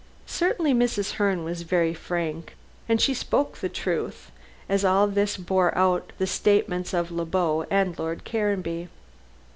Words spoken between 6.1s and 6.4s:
the